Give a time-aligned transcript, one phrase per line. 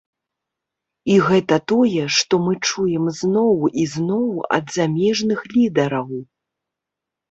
[1.15, 4.27] І гэта тое, што мы чуем зноў і зноў
[4.61, 6.09] ад замежных лідараў.